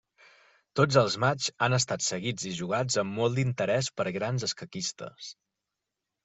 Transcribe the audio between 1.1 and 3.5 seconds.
matxs han estat seguits i jugats amb molt